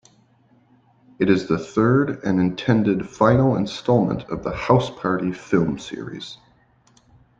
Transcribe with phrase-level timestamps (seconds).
[1.19, 6.39] It is the third and intended final installment of the "House Party" film series.